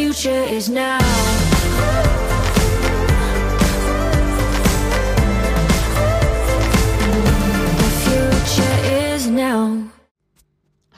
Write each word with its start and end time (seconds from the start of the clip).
future 0.00 0.44
is 0.56 0.70
now. 0.70 0.98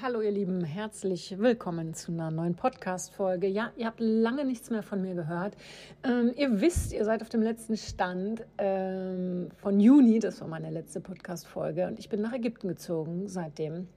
Hallo 0.01 0.21
ihr 0.21 0.30
Lieben, 0.30 0.62
herzlich 0.62 1.37
willkommen 1.38 1.95
zu 1.95 2.12
einer 2.12 2.30
neuen 2.30 2.54
Podcast-Folge. 2.54 3.49
Ja, 3.49 3.73
ihr 3.77 3.87
habt 3.87 3.99
lange 3.99 4.45
nichts 4.45 4.71
mehr 4.71 4.83
von 4.83 5.01
mir 5.03 5.14
gehört. 5.14 5.56
Ähm, 6.04 6.32
ihr 6.37 6.60
wisst, 6.60 6.92
ihr 6.92 7.04
seid 7.04 7.22
auf 7.22 7.28
dem 7.28 7.42
letzten 7.42 7.76
Stand 7.76 8.44
ähm, 8.58 9.48
von 9.56 9.80
Juni, 9.80 10.21
das 10.21 10.40
war 10.40 10.48
meine 10.48 10.71
letzte 10.71 11.00
Podcast-Folge 11.00 11.87
und 11.87 11.98
ich 11.98 12.08
bin 12.08 12.21
nach 12.21 12.32
Ägypten 12.32 12.69
gezogen 12.69 13.28
seitdem. 13.28 13.88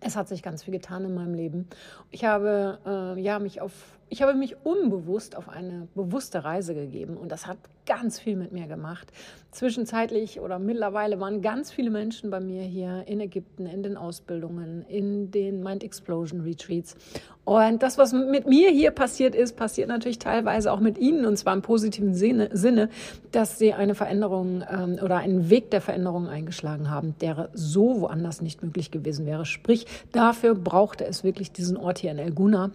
Es 0.00 0.16
hat 0.16 0.28
sich 0.28 0.42
ganz 0.42 0.64
viel 0.64 0.72
getan 0.72 1.04
in 1.04 1.14
meinem 1.14 1.34
Leben. 1.34 1.68
Ich 2.10 2.24
habe 2.24 2.78
äh, 2.86 3.20
ja 3.20 3.38
mich 3.38 3.60
auf 3.60 3.96
ich 4.08 4.22
habe 4.22 4.34
mich 4.34 4.56
unbewusst 4.64 5.36
auf 5.36 5.48
eine 5.48 5.88
bewusste 5.94 6.44
Reise 6.44 6.74
gegeben 6.74 7.16
und 7.16 7.32
das 7.32 7.46
hat 7.46 7.58
ganz 7.86 8.18
viel 8.18 8.36
mit 8.36 8.52
mir 8.52 8.66
gemacht. 8.66 9.12
Zwischenzeitlich 9.50 10.40
oder 10.40 10.58
mittlerweile 10.58 11.18
waren 11.18 11.42
ganz 11.42 11.72
viele 11.72 11.90
Menschen 11.90 12.30
bei 12.30 12.40
mir 12.40 12.62
hier 12.62 13.04
in 13.06 13.20
Ägypten, 13.20 13.66
in 13.66 13.82
den 13.82 13.96
Ausbildungen, 13.96 14.84
in 14.88 15.30
den 15.30 15.62
Mind 15.62 15.82
Explosion 15.82 16.42
Retreats. 16.42 16.96
Und 17.44 17.82
das, 17.82 17.96
was 17.96 18.12
mit 18.12 18.46
mir 18.46 18.70
hier 18.70 18.90
passiert 18.90 19.34
ist, 19.34 19.56
passiert 19.56 19.88
natürlich 19.88 20.18
teilweise 20.18 20.72
auch 20.72 20.80
mit 20.80 20.98
Ihnen 20.98 21.26
und 21.26 21.36
zwar 21.36 21.54
im 21.54 21.62
positiven 21.62 22.14
Sinne, 22.14 22.90
dass 23.32 23.58
Sie 23.58 23.72
eine 23.72 23.94
Veränderung 23.94 24.64
ähm, 24.68 24.98
oder 25.02 25.16
einen 25.16 25.48
Weg 25.50 25.70
der 25.70 25.80
Veränderung 25.80 26.28
eingeschlagen 26.28 26.90
haben, 26.90 27.14
der 27.20 27.48
so 27.54 28.00
woanders 28.00 28.40
nicht 28.40 28.62
möglich 28.62 28.90
gewesen 28.90 29.26
wäre. 29.26 29.46
Sprich, 29.46 29.86
dafür 30.12 30.54
brauchte 30.54 31.04
es 31.06 31.24
wirklich 31.24 31.52
diesen 31.52 31.76
Ort 31.76 31.98
hier 31.98 32.10
in 32.10 32.18
El 32.18 32.32
Guna 32.32 32.72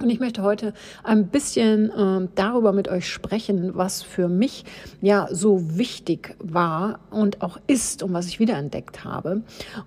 und 0.00 0.10
ich 0.10 0.20
möchte 0.20 0.42
heute 0.42 0.74
ein 1.02 1.26
bisschen 1.26 1.90
äh, 1.90 2.28
darüber 2.34 2.72
mit 2.72 2.88
euch 2.88 3.08
sprechen, 3.08 3.72
was 3.74 4.02
für 4.02 4.28
mich 4.28 4.64
ja 5.00 5.28
so 5.30 5.76
wichtig 5.76 6.36
war 6.38 7.00
und 7.10 7.42
auch 7.42 7.58
ist 7.66 8.02
und 8.02 8.12
was 8.12 8.28
ich 8.28 8.38
wiederentdeckt 8.38 9.04
habe 9.04 9.42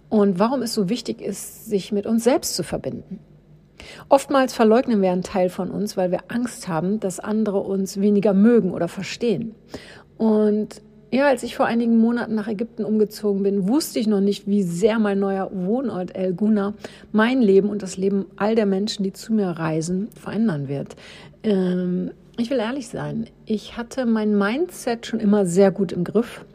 und 0.10 0.38
warum 0.38 0.62
es 0.62 0.74
so 0.74 0.90
wichtig 0.90 1.22
ist, 1.22 1.66
sich 1.66 1.92
mit 1.92 2.06
uns 2.06 2.24
selbst 2.24 2.56
zu 2.56 2.64
verbinden. 2.64 3.20
Oftmals 4.10 4.54
verleugnen 4.54 5.02
wir 5.02 5.12
einen 5.12 5.24
Teil 5.24 5.50
von 5.50 5.72
uns, 5.72 5.98
weil 5.98 6.12
wir 6.12 6.20
Angst 6.28 6.68
haben, 6.68 7.00
dass 7.00 7.20
andere 7.20 7.60
uns 7.60 8.00
weniger 8.00 8.34
mögen 8.34 8.72
oder 8.72 8.88
verstehen. 8.88 9.56
Und 10.18 10.82
ja, 11.12 11.28
als 11.28 11.44
ich 11.44 11.56
vor 11.56 11.66
einigen 11.66 11.98
Monaten 11.98 12.36
nach 12.36 12.48
Ägypten 12.48 12.86
umgezogen 12.86 13.44
bin, 13.44 13.68
wusste 13.68 14.00
ich 14.00 14.08
noch 14.08 14.22
nicht, 14.22 14.48
wie 14.48 14.64
sehr 14.64 14.98
mein 14.98 15.20
neuer 15.20 15.52
Wohnort 15.54 16.16
El 16.16 16.34
Guna 16.34 16.74
mein 17.12 17.42
Leben 17.42 17.70
und 17.70 17.84
das 17.84 17.98
Leben 17.98 18.26
all 18.38 18.56
der 18.56 18.66
Menschen, 18.66 19.04
die 19.04 19.12
zu 19.12 19.34
mir 19.34 19.50
reisen, 19.50 20.08
verändern 20.16 20.70
wird. 20.70 20.96
Ähm, 21.44 22.12
ich 22.38 22.50
will 22.50 22.60
ehrlich 22.60 22.88
sein, 22.88 23.28
ich 23.46 23.76
hatte 23.76 24.06
mein 24.06 24.38
Mindset 24.38 25.06
schon 25.06 25.20
immer 25.20 25.46
sehr 25.46 25.72
gut 25.72 25.92
im 25.92 26.04
Griff 26.04 26.46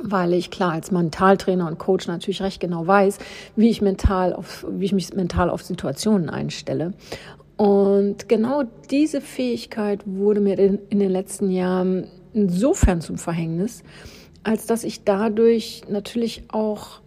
weil 0.00 0.34
ich 0.34 0.52
klar 0.52 0.72
als 0.72 0.92
Mentaltrainer 0.92 1.66
und 1.66 1.78
Coach 1.78 2.06
natürlich 2.06 2.42
recht 2.42 2.60
genau 2.60 2.86
weiß, 2.86 3.18
wie 3.56 3.70
ich 3.70 3.82
mental 3.82 4.32
auf, 4.32 4.64
wie 4.70 4.84
ich 4.84 4.92
mich 4.92 5.12
mental 5.14 5.50
auf 5.50 5.62
Situationen 5.62 6.30
einstelle. 6.30 6.92
Und 7.56 8.28
genau 8.28 8.62
diese 8.90 9.20
Fähigkeit 9.20 10.02
wurde 10.06 10.40
mir 10.40 10.58
in, 10.58 10.78
in 10.90 11.00
den 11.00 11.10
letzten 11.10 11.50
Jahren 11.50 12.06
insofern 12.32 13.00
zum 13.00 13.18
Verhängnis, 13.18 13.82
als 14.42 14.66
dass 14.66 14.84
ich 14.84 15.04
dadurch 15.04 15.82
natürlich 15.88 16.44
auch 16.48 17.00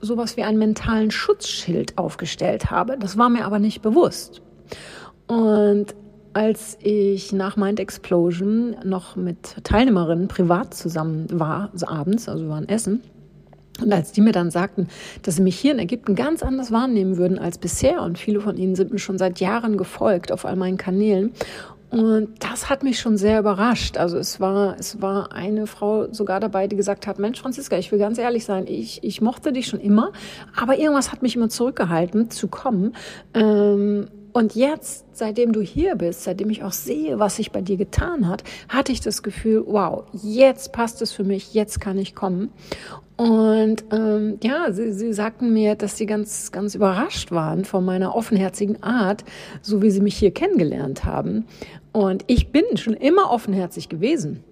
sowas 0.00 0.36
wie 0.36 0.42
einen 0.42 0.58
mentalen 0.58 1.10
Schutzschild 1.10 1.98
aufgestellt 1.98 2.70
habe. 2.70 2.96
Das 2.98 3.18
war 3.18 3.28
mir 3.28 3.44
aber 3.44 3.58
nicht 3.58 3.82
bewusst. 3.82 4.42
Und 5.26 5.94
als 6.32 6.78
ich 6.80 7.32
nach 7.32 7.56
Mind 7.56 7.80
Explosion 7.80 8.76
noch 8.84 9.16
mit 9.16 9.56
Teilnehmerinnen 9.64 10.28
privat 10.28 10.74
zusammen 10.74 11.26
war, 11.30 11.70
also 11.72 11.88
abends, 11.88 12.28
also 12.28 12.44
wir 12.44 12.50
waren 12.50 12.68
essen, 12.68 13.02
und 13.80 13.92
als 13.92 14.12
die 14.12 14.20
mir 14.20 14.32
dann 14.32 14.50
sagten, 14.50 14.88
dass 15.22 15.36
sie 15.36 15.42
mich 15.42 15.58
hier 15.58 15.72
in 15.72 15.78
Ägypten 15.78 16.14
ganz 16.14 16.42
anders 16.42 16.70
wahrnehmen 16.70 17.16
würden 17.16 17.38
als 17.38 17.58
bisher, 17.58 18.02
und 18.02 18.18
viele 18.18 18.40
von 18.40 18.56
ihnen 18.56 18.74
sind 18.74 18.92
mir 18.92 18.98
schon 18.98 19.18
seit 19.18 19.40
Jahren 19.40 19.76
gefolgt 19.76 20.32
auf 20.32 20.44
all 20.44 20.56
meinen 20.56 20.76
Kanälen, 20.76 21.32
und 21.90 22.34
das 22.38 22.70
hat 22.70 22.84
mich 22.84 23.00
schon 23.00 23.16
sehr 23.16 23.40
überrascht. 23.40 23.96
Also 23.96 24.16
es 24.16 24.38
war, 24.38 24.76
es 24.78 25.02
war 25.02 25.32
eine 25.32 25.66
Frau 25.66 26.12
sogar 26.12 26.38
dabei, 26.38 26.68
die 26.68 26.76
gesagt 26.76 27.06
hat, 27.06 27.18
Mensch, 27.18 27.40
Franziska, 27.40 27.76
ich 27.76 27.90
will 27.90 27.98
ganz 27.98 28.18
ehrlich 28.18 28.44
sein, 28.44 28.66
ich, 28.68 29.02
ich 29.02 29.20
mochte 29.20 29.52
dich 29.52 29.66
schon 29.66 29.80
immer, 29.80 30.12
aber 30.56 30.78
irgendwas 30.78 31.10
hat 31.10 31.22
mich 31.22 31.34
immer 31.34 31.48
zurückgehalten, 31.48 32.30
zu 32.30 32.46
kommen. 32.46 32.94
Ähm, 33.34 34.08
und 34.32 34.54
jetzt, 34.54 35.06
seitdem 35.12 35.52
du 35.52 35.60
hier 35.60 35.96
bist, 35.96 36.22
seitdem 36.22 36.50
ich 36.50 36.62
auch 36.62 36.72
sehe, 36.72 37.18
was 37.18 37.36
sich 37.36 37.50
bei 37.50 37.62
dir 37.62 37.76
getan 37.76 38.28
hat, 38.28 38.44
hatte 38.68 38.92
ich 38.92 39.00
das 39.00 39.24
Gefühl, 39.24 39.64
wow, 39.66 40.04
jetzt 40.12 40.72
passt 40.72 41.02
es 41.02 41.10
für 41.10 41.24
mich, 41.24 41.52
jetzt 41.52 41.80
kann 41.80 41.98
ich 41.98 42.14
kommen. 42.14 42.50
Und 43.16 43.84
ähm, 43.92 44.38
ja, 44.42 44.72
sie, 44.72 44.92
sie 44.92 45.12
sagten 45.12 45.52
mir, 45.52 45.74
dass 45.74 45.98
sie 45.98 46.06
ganz, 46.06 46.52
ganz 46.52 46.74
überrascht 46.74 47.32
waren 47.32 47.66
von 47.66 47.84
meiner 47.84 48.14
offenherzigen 48.14 48.82
Art, 48.82 49.24
so 49.60 49.82
wie 49.82 49.90
sie 49.90 50.00
mich 50.00 50.16
hier 50.16 50.30
kennengelernt 50.30 51.04
haben. 51.04 51.44
Und 51.92 52.24
ich 52.26 52.52
bin 52.52 52.76
schon 52.76 52.94
immer 52.94 53.30
offenherzig 53.30 53.88
gewesen. 53.88 54.44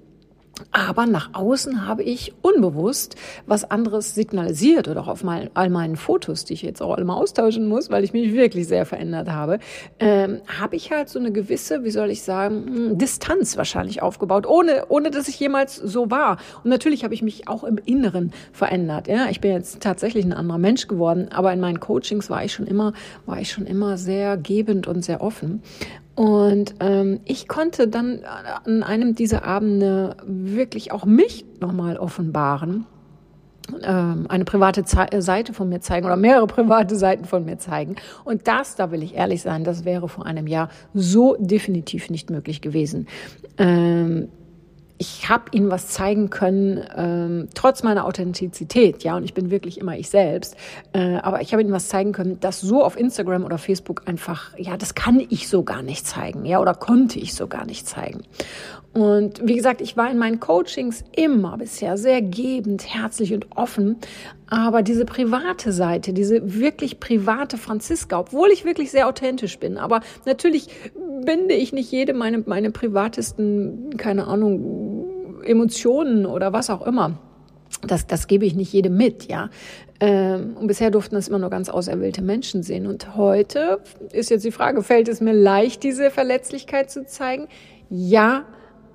Aber 0.73 1.07
nach 1.07 1.31
außen 1.35 1.87
habe 1.87 2.03
ich 2.03 2.35
unbewusst 2.43 3.17
was 3.47 3.71
anderes 3.71 4.15
signalisiert 4.15 4.89
oder 4.89 5.03
auch 5.03 5.09
auf 5.09 5.25
mein, 5.25 5.51
all 5.55 5.71
meinen 5.71 5.97
Fotos, 5.97 6.45
die 6.45 6.55
ich 6.55 6.63
jetzt 6.63 6.83
auch 6.83 6.99
mal 6.99 7.15
austauschen 7.15 7.69
muss, 7.69 7.91
weil 7.91 8.05
ich 8.05 8.13
mich 8.13 8.33
wirklich 8.33 8.67
sehr 8.67 8.85
verändert 8.85 9.31
habe, 9.31 9.59
ähm, 9.99 10.41
habe 10.59 10.77
ich 10.77 10.91
halt 10.91 11.09
so 11.09 11.19
eine 11.19 11.33
gewisse, 11.33 11.85
wie 11.85 11.91
soll 11.91 12.11
ich 12.11 12.23
sagen, 12.23 12.67
hm, 12.67 12.99
Distanz 12.99 13.57
wahrscheinlich 13.57 14.03
aufgebaut, 14.03 14.47
ohne, 14.47 14.87
ohne 14.89 15.11
dass 15.11 15.29
ich 15.29 15.39
jemals 15.39 15.77
so 15.77 16.11
war. 16.11 16.39
Und 16.65 16.71
natürlich 16.71 17.05
habe 17.05 17.15
ich 17.15 17.23
mich 17.23 17.49
auch 17.49 17.65
im 17.65 17.79
Inneren 17.85 18.33
verändert. 18.53 19.09
Ja, 19.09 19.27
ich 19.31 19.41
bin 19.41 19.53
jetzt 19.53 19.81
tatsächlich 19.81 20.25
ein 20.25 20.33
anderer 20.33 20.59
Mensch 20.59 20.89
geworden, 20.89 21.29
aber 21.31 21.53
in 21.53 21.61
meinen 21.61 21.81
Coachings 21.81 22.31
war 22.31 22.45
ich 22.45 22.53
schon 22.53 22.67
immer, 22.67 22.93
war 23.27 23.41
ich 23.41 23.51
schon 23.51 23.67
immer 23.67 23.97
sehr 23.97 24.37
gebend 24.37 24.87
und 24.87 25.05
sehr 25.05 25.21
offen. 25.21 25.63
Und 26.19 26.75
ähm, 26.81 27.21
ich 27.27 27.47
konnte 27.47 27.87
dann 27.87 28.25
an 28.65 28.83
einem 28.83 29.15
dieser 29.15 29.45
Abende 29.45 30.17
wirklich 30.27 30.91
auch 30.91 31.05
mich 31.05 31.45
nochmal 31.61 31.97
offenbaren, 31.97 32.87
ähm, 33.85 34.27
eine 34.29 34.45
private 34.45 34.85
Ze 34.85 35.13
äh, 35.13 35.23
Seite 35.23 35.53
von 35.53 35.69
mir 35.69 35.81
zeigen 35.81 36.07
oder 36.07 36.17
mehrere 36.17 36.47
private 36.49 36.97
Seiten 36.97 37.25
von 37.25 37.45
mir 37.45 37.59
zeigen. 37.59 37.95
Und 38.25 38.49
das, 38.49 38.75
da 38.75 38.91
will 38.91 39.05
ich 39.05 39.15
ehrlich 39.15 39.43
sein, 39.43 39.63
das 39.63 39.85
wäre 39.85 40.09
vor 40.09 40.27
einem 40.27 40.49
Jahr 40.49 40.71
so 40.93 41.37
definitiv 41.39 42.11
nicht 42.11 42.31
möglich 42.31 42.63
gewesen. 42.63 43.07
Ähm, 43.57 44.29
ich 44.99 45.29
habe 45.29 45.45
ihnen 45.53 45.71
was 45.71 45.89
zeigen 45.89 46.29
können, 46.29 46.85
ähm, 46.97 47.49
trotz 47.55 47.85
meiner 47.85 48.05
Authentizität, 48.05 49.05
ja, 49.05 49.17
und 49.17 49.25
ich 49.25 49.33
bin 49.33 49.51
wirklich 49.51 49.79
immer 49.79 49.97
ich 49.97 50.11
selbst, 50.11 50.57
äh, 50.93 51.17
aber 51.17 51.41
ich 51.41 51.53
habe 51.53 51.63
ihnen 51.63 51.73
was 51.73 51.89
zeigen 51.89 52.13
können, 52.13 52.39
das 52.41 52.61
so 52.61 52.85
auf 52.85 52.99
Instagram 52.99 53.45
oder 53.45 53.59
Facebook 53.59 54.03
einfach, 54.07 54.59
ja, 54.59 54.77
das 54.77 54.95
kann 54.95 55.21
ich 55.21 55.49
so 55.49 55.63
gar 55.63 55.83
nicht 55.83 56.05
zeigen, 56.05 56.45
ja, 56.45 56.61
oder 56.61 56.75
konnte 56.75 57.21
ich 57.21 57.35
so 57.35 57.47
gar 57.47 57.65
nicht 57.65 57.89
zeigen. 57.89 58.23
Und 58.93 59.47
wie 59.47 59.55
gesagt, 59.55 59.81
ich 59.81 59.97
war 59.97 60.11
in 60.11 60.19
meinen 60.19 60.41
Coachings 60.41 61.05
immer 61.15 61.57
bisher 61.59 61.97
sehr 61.97 62.21
gebend, 62.21 62.93
herzlich 62.93 63.33
und 63.33 63.47
offen, 63.55 63.97
aber 64.49 64.83
diese 64.83 65.05
private 65.05 65.73
Seite, 65.73 66.13
diese 66.13 66.59
wirklich 66.59 66.99
private 66.99 67.59
Franziska, 67.59 68.19
obwohl 68.19 68.49
ich 68.49 68.65
wirklich 68.65 68.91
sehr 68.91 69.07
authentisch 69.07 69.59
bin, 69.59 69.77
aber 69.77 70.01
natürlich 70.25 70.69
binde 71.25 71.55
ich 71.55 71.73
nicht 71.73 71.93
jede 71.93 72.15
meine, 72.15 72.39
meine 72.47 72.71
privatesten, 72.71 73.97
keine 73.99 74.27
Ahnung, 74.27 74.88
Emotionen 75.43 76.27
oder 76.27 76.53
was 76.53 76.71
auch 76.71 76.87
immer. 76.87 77.19
Das, 77.87 78.07
das 78.07 78.27
gebe 78.27 78.45
ich 78.47 78.55
nicht 78.55 78.73
jedem 78.73 78.97
mit, 78.97 79.31
ja. 79.31 79.51
Ähm, 80.01 80.57
und 80.59 80.69
bisher 80.69 80.91
durften 80.91 81.17
das 81.17 81.29
immer 81.29 81.39
nur 81.39 81.51
ganz 81.51 81.69
auserwählte 81.69 82.23
Menschen 82.23 82.63
sehen. 82.63 82.87
Und 82.87 83.17
heute 83.17 83.81
ist 84.13 84.31
jetzt 84.31 84.45
die 84.45 84.53
Frage, 84.53 84.83
fällt 84.83 85.09
es 85.09 85.21
mir 85.21 85.33
leicht, 85.33 85.83
diese 85.83 86.11
Verletzlichkeit 86.11 86.91
zu 86.91 87.05
zeigen? 87.05 87.49
Ja, 87.91 88.45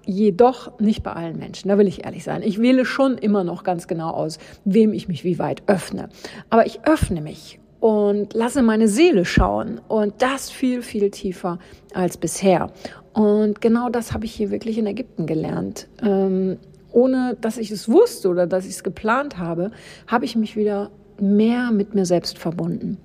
jedoch 0.06 0.80
nicht 0.80 1.04
bei 1.04 1.14
allen 1.14 1.38
Menschen. 1.38 1.70
Da 1.70 1.78
will 1.78 1.88
ich 1.88 2.06
ehrlich 2.06 2.24
sein. 2.24 2.42
Ich 2.42 2.60
wähle 2.60 2.86
schon 2.86 3.18
immer 3.18 3.44
noch 3.44 3.64
ganz 3.64 3.88
genau 3.88 4.12
aus, 4.12 4.38
wem 4.66 4.94
ich 4.94 5.08
mich 5.08 5.24
wie 5.24 5.40
weit 5.40 5.64
öffne. 5.68 6.10
Aber 6.50 6.66
ich 6.66 6.86
öffne 6.86 7.22
mich 7.22 7.60
und 7.84 8.34
lasse 8.34 8.64
meine 8.64 8.88
Seele 8.88 9.26
schauen 9.26 9.82
und 9.90 10.14
das 10.20 10.50
viel, 10.50 10.82
viel 10.82 11.12
tiefer 11.12 11.60
als 11.94 12.16
bisher. 12.16 12.72
Und 13.12 13.60
genau 13.60 13.90
das 13.90 14.14
habe 14.14 14.24
ich 14.24 14.34
hier 14.34 14.52
wirklich 14.52 14.78
in 14.78 14.88
Ägypten 14.88 15.26
gelernt. 15.26 15.90
Ähm, 16.02 16.60
ohne 16.94 17.36
dass 17.42 17.58
ich 17.58 17.72
es 17.72 17.90
wusste 17.90 18.30
oder 18.30 18.48
dass 18.48 18.64
ich 18.64 18.72
es 18.72 18.84
geplant 18.86 19.38
habe, 19.38 19.72
habe 20.08 20.24
ich 20.24 20.38
mich 20.38 20.56
wieder 20.56 20.92
mehr 21.20 21.72
mit 21.72 21.94
mir 21.94 22.06
selbst 22.06 22.38
verbunden. 22.38 23.00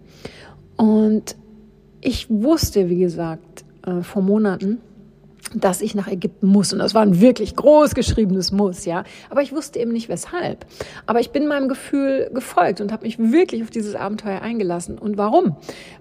Und 0.77 1.35
ich 2.01 2.31
wusste, 2.31 2.89
wie 2.89 3.01
gesagt, 3.01 3.65
äh, 3.85 4.03
vor 4.03 4.23
Monaten, 4.23 4.79
dass 5.55 5.81
ich 5.81 5.95
nach 5.95 6.09
Ägypten 6.09 6.47
muss. 6.47 6.73
Und 6.73 6.79
das 6.79 6.95
war 6.95 7.03
ein 7.03 7.21
wirklich 7.21 7.57
groß 7.57 7.95
geschriebenes 7.95 8.53
Muss, 8.53 8.85
ja. 8.85 9.05
Aber 9.31 9.43
ich 9.43 9.53
wusste 9.53 9.79
eben 9.79 9.93
nicht 9.93 10.09
weshalb. 10.09 10.67
Aber 11.07 11.21
ich 11.21 11.31
bin 11.31 11.47
meinem 11.47 11.69
Gefühl 11.69 12.31
gefolgt 12.33 12.81
und 12.81 12.93
habe 12.93 13.05
mich 13.05 13.19
wirklich 13.19 13.63
auf 13.63 13.71
dieses 13.71 13.95
Abenteuer 13.95 14.43
eingelassen. 14.43 14.99
Und 14.99 15.17
warum? 15.17 15.57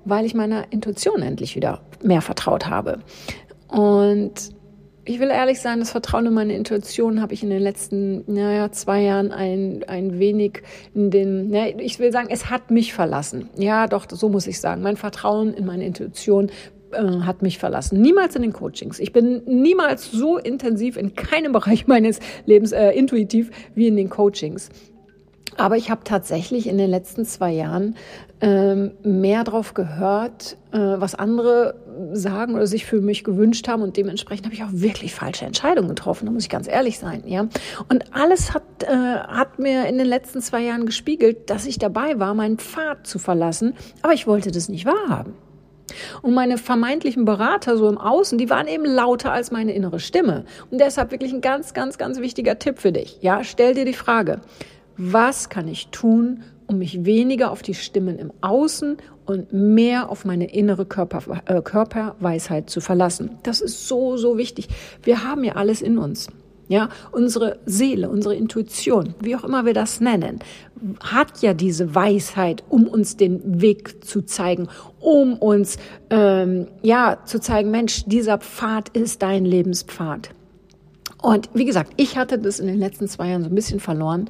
Weil 0.06 0.26
ich 0.26 0.34
meiner 0.34 0.72
Intuition 0.72 1.22
endlich 1.22 1.56
wieder 1.56 1.82
mehr 2.02 2.22
vertraut 2.22 2.68
habe. 2.68 3.00
Und 3.68 4.58
ich 5.08 5.20
will 5.20 5.30
ehrlich 5.30 5.62
sein, 5.62 5.80
das 5.80 5.92
Vertrauen 5.92 6.26
in 6.26 6.34
meine 6.34 6.54
Intuition 6.54 7.22
habe 7.22 7.34
ich 7.34 7.42
in 7.42 7.50
den 7.50 7.62
letzten 7.62 8.24
naja, 8.28 8.72
zwei 8.74 9.02
Jahren 9.04 9.32
ein, 9.32 9.86
ein 9.88 10.20
wenig 10.20 10.64
in 10.94 11.12
den, 11.12 11.54
ja, 11.54 11.68
ich 11.68 12.00
will 12.00 12.12
sagen, 12.12 12.28
es 12.30 12.50
hat 12.50 12.72
mich 12.72 12.94
verlassen. 12.94 13.50
Ja, 13.58 13.88
doch, 13.88 14.06
so 14.10 14.28
muss 14.28 14.48
ich 14.48 14.60
sagen. 14.60 14.82
Mein 14.82 14.98
Vertrauen 14.98 15.54
in 15.54 15.66
meine 15.66 15.86
Intuition 15.86 16.52
äh, 16.92 17.22
hat 17.22 17.42
mich 17.42 17.57
verlassen. 17.57 18.01
Niemals 18.01 18.36
in 18.36 18.42
den 18.42 18.54
Coachings. 18.54 19.00
Ich 19.00 19.13
bin 19.13 19.44
niemals 19.45 20.12
so 20.12 20.38
intensiv 20.38 20.98
in 20.98 21.16
keinem 21.16 21.51
Bereich 21.57 21.88
meines 21.88 22.19
Lebens 22.45 22.72
äh, 22.72 22.92
intuitiv 22.92 23.51
wie 23.75 23.88
in 23.88 23.95
den 23.95 24.10
Coachings. 24.10 24.69
Aber 25.57 25.75
ich 25.75 25.89
habe 25.89 26.01
tatsächlich 26.04 26.68
in 26.68 26.78
den 26.78 26.89
letzten 26.89 27.25
zwei 27.25 27.51
Jahren 27.51 27.95
ähm, 28.42 28.92
mehr 29.04 29.44
darauf 29.44 29.74
gehört, 29.74 30.56
äh, 30.72 30.78
was 30.78 31.16
andere 31.16 31.75
sagen 32.13 32.54
oder 32.54 32.68
sich 32.68 32.86
für 32.86 33.01
mich 33.01 33.24
gewünscht 33.24 33.68
haben 33.68 33.81
und 33.81 33.98
dementsprechend 33.98 34.45
habe 34.45 34.54
ich 34.54 34.63
auch 34.63 34.72
wirklich 34.72 35.16
falsche 35.16 35.45
Entscheidungen 35.45 35.90
getroffen, 35.90 36.28
da 36.28 36.31
muss 36.31 36.44
ich 36.44 36.50
ganz 36.50 36.68
ehrlich 36.68 37.00
sein, 37.00 37.24
ja. 37.25 37.48
Und 37.90 38.13
alles 38.13 38.54
hat, 38.54 38.83
äh, 38.83 38.88
hat 38.88 39.57
mir 39.57 39.88
in 39.88 39.98
den 39.98 40.06
letzten 40.06 40.42
zwei 40.42 40.62
Jahren 40.62 40.86
gespiegelt, 40.86 41.50
dass 41.50 41.66
ich 41.66 41.80
dabei 41.80 42.19
war, 42.19 42.36
meinen 42.36 42.60
Pfad 42.60 43.07
zu 43.07 43.18
verlassen, 43.18 43.74
aber 44.04 44.13
ich 44.13 44.28
wollte 44.28 44.51
das 44.51 44.69
nicht 44.69 44.86
wahrhaben. 44.86 45.33
Und 46.22 46.34
meine 46.34 46.57
vermeintlichen 46.57 47.25
Berater 47.25 47.78
so 47.78 47.88
im 47.88 47.98
Außen, 47.98 48.38
die 48.38 48.50
waren 48.50 48.68
eben 48.68 48.86
lauter 48.86 49.31
als 49.31 49.51
meine 49.51 49.74
innere 49.74 50.00
Stimme. 50.00 50.45
Und 50.72 50.80
deshalb 50.80 51.12
wirklich 51.12 51.34
ein 51.34 51.42
ganz, 51.42 51.74
ganz, 51.74 51.98
ganz 51.98 52.19
wichtiger 52.19 52.60
Tipp 52.60 52.80
für 52.80 52.92
dich. 52.92 53.19
Ja, 53.22 53.44
stell 53.44 53.74
dir 53.74 53.86
die 53.86 53.94
Frage, 53.94 54.42
was 54.98 55.50
kann 55.50 55.68
ich 55.68 55.88
tun, 55.89 56.44
um 56.68 56.80
mich 56.80 57.06
weniger 57.06 57.51
auf 57.51 57.62
die 57.62 57.74
Stimmen 57.74 58.19
im 58.19 58.31
Außen 58.42 58.98
und 59.25 59.54
mehr 59.54 60.10
auf 60.10 60.25
meine 60.25 60.51
innere 60.51 60.86
Körper, 60.86 61.42
äh, 61.45 61.62
Körperweisheit 61.62 62.69
zu 62.69 62.81
verlassen. 62.81 63.38
Das 63.44 63.62
ist 63.62 63.88
so, 63.88 64.18
so 64.18 64.38
wichtig. 64.38 64.68
Wir 65.04 65.24
haben 65.24 65.44
ja 65.44 65.54
alles 65.54 65.81
in 65.81 65.98
uns. 65.98 66.28
Ja, 66.69 66.90
unsere 67.12 67.60
Seele, 67.66 68.10
unsere 68.10 68.36
Intuition, 68.36 69.16
wie 69.22 69.38
auch 69.38 69.46
immer 69.46 69.66
wir 69.66 69.74
das 69.74 70.02
nennen, 70.02 70.40
hat 71.02 71.42
ja 71.42 71.54
diese 71.54 71.96
Weisheit, 71.96 72.64
um 72.68 72.88
uns 72.88 73.16
den 73.16 73.62
Weg 73.62 74.04
zu 74.04 74.22
zeigen, 74.24 74.68
um 75.00 75.38
uns 75.38 75.78
ähm, 76.10 76.68
ja 76.81 77.19
zu 77.24 77.40
zeigen, 77.40 77.72
Mensch, 77.72 78.04
dieser 78.06 78.38
Pfad 78.38 78.90
ist 78.90 79.22
dein 79.22 79.46
Lebenspfad. 79.46 80.31
Und 81.22 81.50
wie 81.54 81.66
gesagt, 81.66 81.94
ich 81.96 82.18
hatte 82.18 82.38
das 82.38 82.60
in 82.60 82.68
den 82.68 82.78
letzten 82.78 83.08
zwei 83.08 83.30
Jahren 83.30 83.44
so 83.44 83.50
ein 83.50 83.56
bisschen 83.56 83.80
verloren 83.80 84.30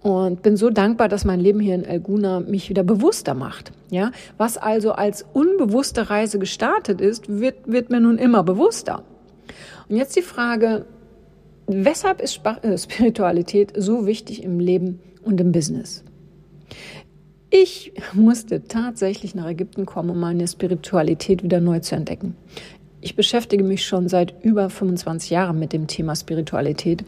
und 0.00 0.42
bin 0.42 0.56
so 0.56 0.70
dankbar, 0.70 1.08
dass 1.08 1.24
mein 1.24 1.40
Leben 1.40 1.60
hier 1.60 1.74
in 1.74 1.84
Elguna 1.84 2.40
mich 2.40 2.68
wieder 2.68 2.82
bewusster 2.82 3.34
macht. 3.34 3.72
Ja, 3.90 4.10
was 4.36 4.56
also 4.56 4.92
als 4.92 5.24
unbewusste 5.32 6.10
Reise 6.10 6.38
gestartet 6.38 7.00
ist, 7.00 7.28
wird, 7.28 7.56
wird 7.66 7.90
mir 7.90 8.00
nun 8.00 8.18
immer 8.18 8.42
bewusster. 8.42 9.04
Und 9.88 9.96
jetzt 9.96 10.16
die 10.16 10.22
Frage, 10.22 10.86
weshalb 11.66 12.20
ist 12.20 12.40
äh, 12.62 12.78
Spiritualität 12.78 13.72
so 13.76 14.06
wichtig 14.06 14.42
im 14.42 14.60
Leben 14.60 15.00
und 15.22 15.40
im 15.40 15.52
Business? 15.52 16.04
Ich 17.50 17.92
musste 18.12 18.64
tatsächlich 18.64 19.34
nach 19.34 19.46
Ägypten 19.46 19.86
kommen, 19.86 20.10
um 20.10 20.18
meine 20.18 20.48
Spiritualität 20.48 21.42
wieder 21.42 21.60
neu 21.60 21.78
zu 21.80 21.94
entdecken. 21.94 22.36
Ich 23.00 23.16
beschäftige 23.16 23.62
mich 23.62 23.84
schon 23.84 24.08
seit 24.08 24.34
über 24.42 24.70
25 24.70 25.30
Jahren 25.30 25.58
mit 25.58 25.72
dem 25.72 25.86
Thema 25.86 26.16
Spiritualität 26.16 27.04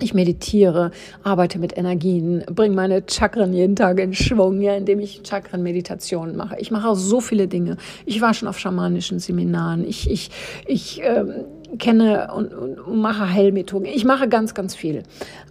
ich 0.00 0.14
meditiere, 0.14 0.90
arbeite 1.22 1.58
mit 1.58 1.76
Energien, 1.76 2.44
bringe 2.46 2.74
meine 2.74 3.02
Chakren 3.08 3.52
jeden 3.52 3.76
Tag 3.76 3.98
in 3.98 4.12
Schwung, 4.12 4.60
ja, 4.60 4.74
indem 4.74 5.00
ich 5.00 5.22
Chakren-Meditationen 5.24 6.36
mache. 6.36 6.56
Ich 6.58 6.70
mache 6.70 6.88
auch 6.88 6.96
so 6.96 7.20
viele 7.20 7.48
Dinge. 7.48 7.76
Ich 8.04 8.20
war 8.20 8.34
schon 8.34 8.48
auf 8.48 8.58
schamanischen 8.58 9.18
Seminaren. 9.18 9.86
Ich, 9.88 10.10
ich, 10.10 10.30
ich 10.66 11.00
ähm, 11.02 11.44
kenne 11.78 12.32
und, 12.34 12.52
und 12.52 13.00
mache 13.00 13.32
Heilmethoden. 13.32 13.86
Ich 13.86 14.04
mache 14.04 14.28
ganz, 14.28 14.54
ganz 14.54 14.74
viel. 14.74 15.02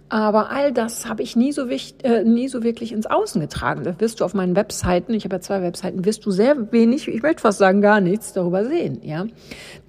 Aber 0.08 0.50
all 0.50 0.72
das 0.72 1.08
habe 1.08 1.22
ich 1.22 1.34
nie 1.34 1.52
so, 1.52 1.68
wichtig, 1.68 2.04
äh, 2.08 2.22
nie 2.22 2.48
so 2.48 2.62
wirklich 2.62 2.92
ins 2.92 3.06
Außen 3.06 3.40
getragen. 3.40 3.82
Da 3.84 3.98
wirst 4.00 4.20
du 4.20 4.24
auf 4.24 4.34
meinen 4.34 4.54
Webseiten, 4.54 5.14
ich 5.14 5.24
habe 5.24 5.36
ja 5.36 5.40
zwei 5.40 5.62
Webseiten, 5.62 6.04
wirst 6.04 6.24
du 6.26 6.30
sehr 6.30 6.72
wenig, 6.72 7.08
ich 7.08 7.22
möchte 7.22 7.42
fast 7.42 7.58
sagen 7.58 7.80
gar 7.80 8.00
nichts 8.00 8.32
darüber 8.32 8.64
sehen. 8.64 9.00
Ja, 9.02 9.26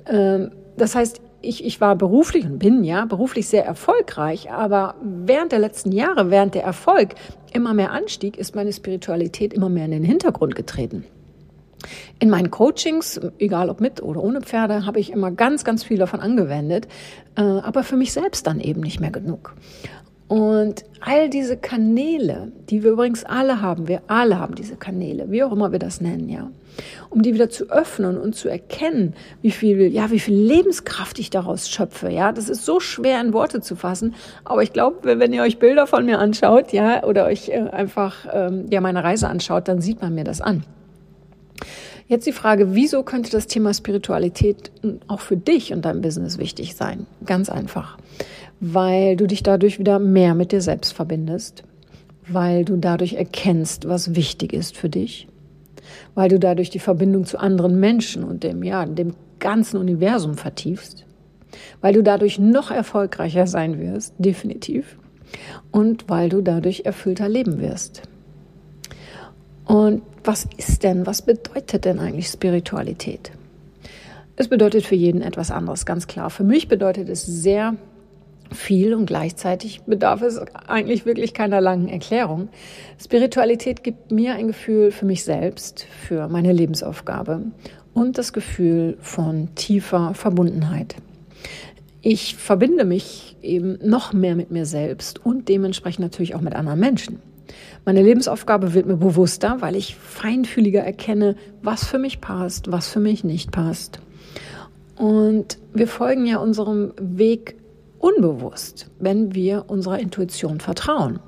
ähm, 0.08 0.52
das 0.78 0.96
heißt, 0.96 1.22
ich, 1.42 1.64
ich 1.64 1.80
war 1.80 1.96
beruflich 1.96 2.46
und 2.46 2.60
bin 2.60 2.84
ja 2.84 3.06
beruflich 3.06 3.48
sehr 3.48 3.66
erfolgreich, 3.66 4.52
aber 4.52 4.96
während 5.02 5.52
der 5.52 5.60
letzten 5.60 5.92
Jahre, 5.92 6.32
während 6.32 6.56
der 6.56 6.64
Erfolg 6.64 7.16
immer 7.54 7.74
mehr 7.74 7.92
anstieg, 7.92 8.38
ist 8.38 8.56
meine 8.56 8.74
Spiritualität 8.74 9.54
immer 9.54 9.70
mehr 9.70 9.86
in 9.86 9.92
den 9.92 10.04
Hintergrund 10.04 10.56
getreten. 10.56 11.06
In 12.20 12.30
meinen 12.30 12.52
Coachings, 12.52 13.20
egal 13.38 13.70
ob 13.70 13.82
mit 13.82 14.02
oder 14.02 14.24
ohne 14.24 14.42
Pferde, 14.42 14.86
habe 14.86 15.00
ich 15.00 15.12
immer 15.12 15.32
ganz, 15.32 15.64
ganz 15.64 15.84
viel 15.84 15.98
davon 15.98 16.20
angewendet, 16.20 16.88
äh, 17.36 17.42
aber 17.42 17.84
für 17.84 17.98
mich 17.98 18.14
selbst 18.14 18.48
dann 18.48 18.60
eben 18.60 18.82
nicht 18.82 19.00
mehr 19.00 19.12
genug. 19.12 19.54
Und 20.28 20.84
all 21.00 21.30
diese 21.30 21.56
Kanäle, 21.56 22.52
die 22.70 22.84
wir 22.84 22.92
übrigens 22.92 23.24
alle 23.24 23.62
haben, 23.62 23.88
wir 23.88 24.02
alle 24.08 24.40
haben 24.40 24.56
diese 24.56 24.76
Kanäle, 24.76 25.32
wie 25.32 25.42
auch 25.42 25.54
immer 25.54 25.72
wir 25.72 25.80
das 25.80 26.02
nennen, 26.02 26.28
ja, 26.28 26.52
um 27.10 27.22
die 27.22 27.34
wieder 27.34 27.50
zu 27.50 27.70
öffnen 27.70 28.18
und 28.18 28.36
zu 28.36 28.50
erkennen, 28.50 29.14
wie 29.42 29.52
viel, 29.52 29.88
ja, 29.88 30.12
wie 30.12 30.20
viel 30.20 30.36
Lebenskraft 30.36 31.18
ich 31.20 31.30
daraus 31.30 31.70
schöpfe, 31.70 32.10
ja, 32.10 32.34
das 32.34 32.50
ist 32.50 32.66
so 32.66 32.82
schwer 32.82 33.22
in 33.22 33.32
Worte 33.32 33.62
zu 33.62 33.78
fassen, 33.78 34.16
aber 34.44 34.64
ich 34.64 34.74
glaube, 34.74 35.18
wenn 35.18 35.32
ihr 35.32 35.44
euch 35.44 35.60
Bilder 35.60 35.88
von 35.88 36.06
mir 36.06 36.20
anschaut, 36.20 36.74
ja, 36.74 37.06
oder 37.06 37.26
euch 37.26 37.48
äh, 37.48 37.70
einfach, 37.72 38.28
ähm, 38.34 38.66
ja, 38.70 38.82
meine 38.82 39.06
Reise 39.06 39.30
anschaut, 39.30 39.70
dann 39.70 39.80
sieht 39.80 40.02
man 40.02 40.14
mir 40.14 40.26
das 40.26 40.42
an. 40.42 40.64
Jetzt 42.08 42.26
die 42.26 42.32
Frage, 42.32 42.74
wieso 42.74 43.04
könnte 43.04 43.32
das 43.32 43.48
Thema 43.48 43.74
Spiritualität 43.74 44.72
auch 45.08 45.20
für 45.20 45.38
dich 45.38 45.74
und 45.74 45.84
dein 45.84 46.02
Business 46.02 46.38
wichtig 46.38 46.76
sein? 46.76 47.06
Ganz 47.26 47.50
einfach 47.50 47.98
weil 48.60 49.16
du 49.16 49.28
dich 49.28 49.44
dadurch 49.44 49.80
wieder 49.80 50.00
mehr 50.00 50.36
mit 50.36 50.52
dir 50.52 50.62
selbst 50.62 50.94
verbindest, 50.94 51.64
weil 52.28 52.66
du 52.66 52.78
dadurch 52.78 53.14
erkennst, 53.14 53.88
was 53.88 54.16
wichtig 54.16 54.54
ist 54.54 54.76
für 54.76 54.90
dich, 54.90 55.28
weil 56.16 56.30
du 56.30 56.40
dadurch 56.40 56.70
die 56.70 56.80
Verbindung 56.80 57.26
zu 57.26 57.40
anderen 57.40 57.80
Menschen 57.80 58.24
und 58.24 58.44
dem, 58.44 58.64
ja, 58.64 58.86
dem 58.86 59.14
ganzen 59.40 59.78
Universum 59.78 60.36
vertiefst, 60.36 61.06
weil 61.82 61.94
du 61.94 62.04
dadurch 62.04 62.40
noch 62.40 62.72
erfolgreicher 62.72 63.48
sein 63.48 63.80
wirst, 63.80 64.14
definitiv, 64.18 64.98
und 65.72 66.10
weil 66.10 66.30
du 66.30 66.42
dadurch 66.42 66.86
erfüllter 66.86 67.30
leben 67.30 67.60
wirst. 67.60 68.04
Und 69.68 70.02
was 70.24 70.48
ist 70.58 70.84
denn, 70.84 71.06
was 71.06 71.22
bedeutet 71.22 71.86
denn 71.86 72.00
eigentlich 72.00 72.28
Spiritualität? 72.28 73.32
Es 74.38 74.48
bedeutet 74.48 74.86
für 74.86 74.96
jeden 74.96 75.22
etwas 75.22 75.52
anderes, 75.52 75.86
ganz 75.86 76.08
klar. 76.08 76.30
Für 76.30 76.44
mich 76.44 76.68
bedeutet 76.68 77.10
es 77.10 77.26
sehr 77.26 77.76
viel 78.52 78.94
und 78.94 79.08
gleichzeitig 79.08 79.82
bedarf 79.82 80.22
es 80.22 80.40
eigentlich 80.68 81.06
wirklich 81.06 81.34
keiner 81.34 81.60
langen 81.60 81.90
Erklärung. 81.90 82.50
Spiritualität 83.02 83.84
gibt 83.84 84.12
mir 84.12 84.36
ein 84.36 84.48
Gefühl 84.48 84.92
für 84.92 85.06
mich 85.06 85.24
selbst, 85.24 85.84
für 85.84 86.28
meine 86.30 86.54
Lebensaufgabe 86.54 87.42
und 87.94 88.18
das 88.18 88.32
Gefühl 88.32 88.98
von 89.02 89.54
tiefer 89.56 90.14
Verbundenheit. 90.14 90.96
Ich 92.02 92.36
verbinde 92.36 92.86
mich 92.86 93.36
eben 93.42 93.80
noch 93.84 94.14
mehr 94.14 94.36
mit 94.36 94.52
mir 94.52 94.66
selbst 94.66 95.26
und 95.26 95.50
dementsprechend 95.50 96.04
natürlich 96.04 96.36
auch 96.36 96.42
mit 96.42 96.56
anderen 96.56 96.80
Menschen. 96.80 97.20
Meine 97.86 98.04
Lebensaufgabe 98.04 98.74
wird 98.74 98.86
mir 98.86 98.98
bewusster, 98.98 99.58
weil 99.60 99.76
ich 99.76 99.96
feinfühliger 99.96 100.82
erkenne, 100.82 101.36
was 101.62 101.86
für 101.86 102.00
mich 102.00 102.22
passt, 102.22 102.72
was 102.72 102.90
für 102.90 103.00
mich 103.00 103.24
nicht 103.24 103.52
passt. 103.52 104.00
Und 104.98 105.58
wir 105.74 105.88
folgen 105.88 106.26
ja 106.26 106.38
unserem 106.38 106.94
Weg 107.00 107.56
unbewusst, 108.00 108.90
wenn 109.00 109.36
wir 109.36 109.66
unserer 109.68 110.00
Intuition 110.00 110.60
vertrauen. 110.60 111.20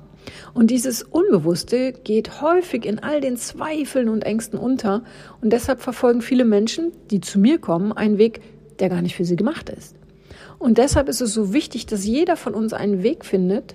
Und 0.52 0.70
dieses 0.70 1.02
Unbewusste 1.02 1.92
geht 1.92 2.42
häufig 2.42 2.84
in 2.84 2.98
all 2.98 3.20
den 3.20 3.36
Zweifeln 3.36 4.08
und 4.08 4.22
Ängsten 4.22 4.58
unter. 4.58 5.02
Und 5.40 5.52
deshalb 5.52 5.80
verfolgen 5.80 6.20
viele 6.20 6.44
Menschen, 6.44 6.92
die 7.10 7.20
zu 7.20 7.38
mir 7.38 7.58
kommen, 7.58 7.92
einen 7.92 8.18
Weg, 8.18 8.40
der 8.78 8.88
gar 8.88 9.02
nicht 9.02 9.16
für 9.16 9.24
sie 9.24 9.36
gemacht 9.36 9.70
ist. 9.70 9.96
Und 10.58 10.78
deshalb 10.78 11.08
ist 11.08 11.20
es 11.20 11.32
so 11.32 11.52
wichtig, 11.52 11.86
dass 11.86 12.04
jeder 12.04 12.36
von 12.36 12.54
uns 12.54 12.72
einen 12.72 13.02
Weg 13.02 13.24
findet, 13.24 13.74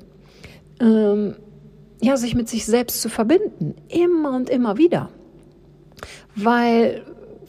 ähm, 0.79 1.35
ja, 2.01 2.17
sich 2.17 2.35
mit 2.35 2.49
sich 2.49 2.65
selbst 2.65 3.01
zu 3.01 3.09
verbinden. 3.09 3.75
Immer 3.89 4.35
und 4.35 4.49
immer 4.49 4.77
wieder. 4.77 5.09
Weil 6.35 7.03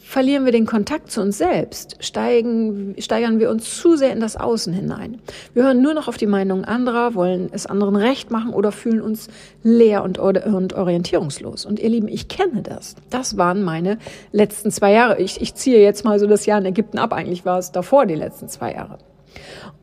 verlieren 0.07 0.45
wir 0.45 0.53
den 0.53 0.65
Kontakt 0.65 1.11
zu 1.11 1.21
uns 1.21 1.37
selbst, 1.37 1.97
steigen, 1.99 2.95
steigern 2.97 3.41
wir 3.41 3.49
uns 3.49 3.77
zu 3.77 3.97
sehr 3.97 4.13
in 4.13 4.21
das 4.21 4.37
Außen 4.37 4.71
hinein. 4.71 5.19
Wir 5.53 5.63
hören 5.63 5.81
nur 5.81 5.93
noch 5.93 6.07
auf 6.07 6.15
die 6.15 6.27
Meinung 6.27 6.63
anderer, 6.63 7.13
wollen 7.13 7.49
es 7.51 7.65
anderen 7.65 7.97
recht 7.97 8.31
machen 8.31 8.53
oder 8.53 8.71
fühlen 8.71 9.01
uns 9.01 9.27
leer 9.63 10.03
und, 10.03 10.17
und 10.17 10.73
orientierungslos. 10.73 11.65
Und 11.65 11.79
ihr 11.79 11.89
Lieben, 11.89 12.07
ich 12.07 12.29
kenne 12.29 12.61
das. 12.61 12.95
Das 13.09 13.35
waren 13.35 13.63
meine 13.63 13.97
letzten 14.31 14.71
zwei 14.71 14.93
Jahre. 14.93 15.19
Ich, 15.19 15.41
ich 15.41 15.55
ziehe 15.55 15.81
jetzt 15.81 16.05
mal 16.05 16.19
so 16.19 16.27
das 16.27 16.45
Jahr 16.45 16.59
in 16.59 16.65
Ägypten 16.65 16.99
ab. 16.99 17.11
Eigentlich 17.11 17.43
war 17.43 17.59
es 17.59 17.73
davor 17.73 18.05
die 18.05 18.15
letzten 18.15 18.47
zwei 18.47 18.73
Jahre. 18.73 18.99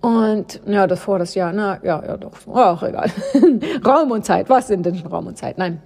Und 0.01 0.61
ja, 0.67 0.87
das 0.87 1.01
vor 1.01 1.19
das 1.19 1.35
Jahr, 1.35 1.53
na 1.53 1.79
ja, 1.83 2.03
ja 2.05 2.17
doch, 2.17 2.47
auch 2.47 2.83
egal. 2.83 3.11
Raum 3.87 4.11
und 4.11 4.25
Zeit, 4.25 4.49
was 4.49 4.69
sind 4.69 4.87
denn 4.87 4.99
Raum 5.07 5.27
und 5.27 5.39
Zeit? 5.39 5.59
Nein, 5.59 5.81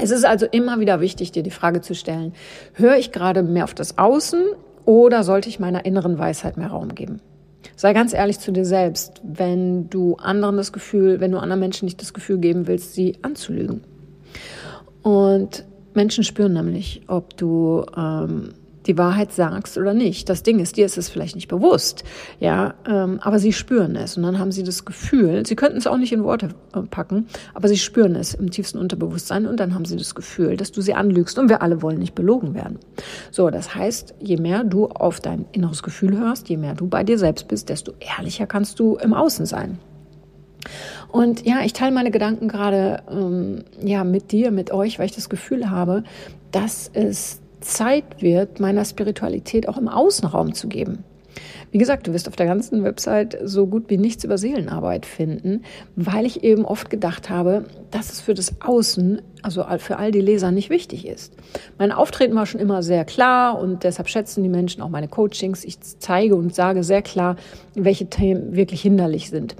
es 0.00 0.10
ist 0.10 0.24
also 0.24 0.46
immer 0.46 0.78
wieder 0.78 1.00
wichtig, 1.00 1.32
dir 1.32 1.42
die 1.42 1.50
Frage 1.50 1.80
zu 1.80 1.94
stellen, 1.94 2.34
höre 2.74 2.96
ich 2.96 3.12
gerade 3.12 3.42
mehr 3.42 3.64
auf 3.64 3.74
das 3.74 3.96
Außen 3.98 4.42
oder 4.84 5.24
sollte 5.24 5.48
ich 5.48 5.58
meiner 5.58 5.84
inneren 5.84 6.18
Weisheit 6.18 6.56
mehr 6.56 6.68
Raum 6.68 6.94
geben? 6.94 7.20
Sei 7.74 7.92
ganz 7.92 8.12
ehrlich 8.12 8.38
zu 8.38 8.52
dir 8.52 8.64
selbst, 8.64 9.20
wenn 9.24 9.90
du 9.90 10.16
anderen 10.16 10.56
das 10.56 10.72
Gefühl, 10.72 11.20
wenn 11.20 11.32
du 11.32 11.38
anderen 11.38 11.60
Menschen 11.60 11.86
nicht 11.86 12.00
das 12.00 12.14
Gefühl 12.14 12.38
geben 12.38 12.66
willst, 12.66 12.94
sie 12.94 13.16
anzulügen. 13.22 13.82
Und 15.02 15.64
Menschen 15.94 16.24
spüren 16.24 16.52
nämlich, 16.52 17.02
ob 17.08 17.36
du 17.36 17.84
ähm, 17.96 18.50
die 18.86 18.98
Wahrheit 18.98 19.32
sagst 19.32 19.78
oder 19.78 19.94
nicht. 19.94 20.28
Das 20.28 20.42
Ding 20.42 20.58
ist, 20.58 20.76
dir 20.76 20.86
ist 20.86 20.98
es 20.98 21.08
vielleicht 21.08 21.34
nicht 21.34 21.48
bewusst, 21.48 22.04
ja, 22.40 22.74
ähm, 22.88 23.18
aber 23.22 23.38
sie 23.38 23.52
spüren 23.52 23.96
es 23.96 24.16
und 24.16 24.22
dann 24.22 24.38
haben 24.38 24.52
sie 24.52 24.62
das 24.62 24.84
Gefühl, 24.84 25.46
sie 25.46 25.56
könnten 25.56 25.78
es 25.78 25.86
auch 25.86 25.96
nicht 25.96 26.12
in 26.12 26.24
Worte 26.24 26.50
äh, 26.74 26.80
packen, 26.82 27.26
aber 27.54 27.68
sie 27.68 27.76
spüren 27.76 28.16
es 28.16 28.34
im 28.34 28.50
tiefsten 28.50 28.78
Unterbewusstsein 28.78 29.46
und 29.46 29.60
dann 29.60 29.74
haben 29.74 29.84
sie 29.84 29.96
das 29.96 30.14
Gefühl, 30.14 30.56
dass 30.56 30.72
du 30.72 30.80
sie 30.80 30.94
anlügst 30.94 31.38
und 31.38 31.48
wir 31.48 31.62
alle 31.62 31.82
wollen 31.82 31.98
nicht 31.98 32.14
belogen 32.14 32.54
werden. 32.54 32.78
So, 33.30 33.50
das 33.50 33.74
heißt, 33.74 34.14
je 34.20 34.36
mehr 34.36 34.64
du 34.64 34.86
auf 34.86 35.20
dein 35.20 35.46
inneres 35.52 35.82
Gefühl 35.82 36.16
hörst, 36.16 36.48
je 36.48 36.56
mehr 36.56 36.74
du 36.74 36.86
bei 36.86 37.04
dir 37.04 37.18
selbst 37.18 37.48
bist, 37.48 37.68
desto 37.68 37.92
ehrlicher 38.00 38.46
kannst 38.46 38.78
du 38.78 38.96
im 38.96 39.14
Außen 39.14 39.46
sein. 39.46 39.78
Und 41.08 41.46
ja, 41.46 41.60
ich 41.64 41.72
teile 41.72 41.92
meine 41.92 42.10
Gedanken 42.10 42.48
gerade 42.48 43.02
ähm, 43.10 43.64
ja 43.80 44.04
mit 44.04 44.32
dir, 44.32 44.50
mit 44.50 44.72
euch, 44.72 44.98
weil 44.98 45.06
ich 45.06 45.14
das 45.14 45.28
Gefühl 45.28 45.70
habe, 45.70 46.02
dass 46.50 46.90
es 46.92 47.40
Zeit 47.60 48.20
wird, 48.20 48.60
meiner 48.60 48.84
Spiritualität 48.84 49.68
auch 49.68 49.78
im 49.78 49.88
Außenraum 49.88 50.54
zu 50.54 50.68
geben. 50.68 51.04
Wie 51.70 51.78
gesagt, 51.78 52.06
du 52.06 52.12
wirst 52.12 52.28
auf 52.28 52.36
der 52.36 52.46
ganzen 52.46 52.84
Website 52.84 53.36
so 53.42 53.66
gut 53.66 53.90
wie 53.90 53.98
nichts 53.98 54.24
über 54.24 54.38
Seelenarbeit 54.38 55.04
finden, 55.04 55.62
weil 55.94 56.24
ich 56.24 56.42
eben 56.42 56.64
oft 56.64 56.88
gedacht 56.88 57.28
habe, 57.28 57.64
dass 57.90 58.10
es 58.10 58.20
für 58.20 58.34
das 58.34 58.60
Außen, 58.60 59.20
also 59.42 59.64
für 59.78 59.98
all 59.98 60.12
die 60.12 60.20
Leser, 60.20 60.52
nicht 60.52 60.70
wichtig 60.70 61.06
ist. 61.06 61.34
Mein 61.78 61.92
Auftreten 61.92 62.34
war 62.34 62.46
schon 62.46 62.60
immer 62.60 62.82
sehr 62.82 63.04
klar 63.04 63.58
und 63.58 63.84
deshalb 63.84 64.08
schätzen 64.08 64.42
die 64.42 64.48
Menschen 64.48 64.80
auch 64.80 64.88
meine 64.88 65.08
Coachings. 65.08 65.64
Ich 65.64 65.80
zeige 65.80 66.36
und 66.36 66.54
sage 66.54 66.82
sehr 66.82 67.02
klar, 67.02 67.36
welche 67.74 68.06
Themen 68.06 68.56
wirklich 68.56 68.80
hinderlich 68.80 69.28
sind. 69.28 69.56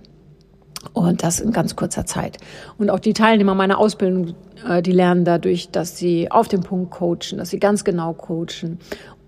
Und 0.93 1.23
das 1.23 1.41
in 1.41 1.53
ganz 1.53 1.77
kurzer 1.77 2.07
Zeit. 2.07 2.39
Und 2.79 2.91
auch 2.91 3.01
die 3.01 3.13
Teilnehmer 3.13 3.55
meiner 3.55 3.79
Ausbildung, 3.79 4.35
äh, 4.69 4.83
die 4.83 4.93
lernen 4.93 5.25
dadurch, 5.25 5.71
dass 5.71 5.97
sie 5.97 6.31
auf 6.31 6.49
den 6.49 6.61
Punkt 6.61 6.91
coachen, 6.91 7.39
dass 7.39 7.51
sie 7.51 7.59
ganz 7.59 7.85
genau 7.85 8.13
coachen. 8.13 8.79